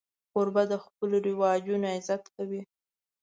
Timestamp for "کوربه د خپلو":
0.31-1.17